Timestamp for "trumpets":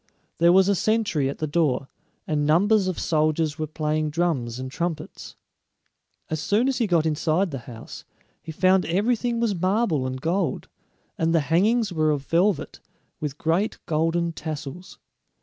4.71-5.35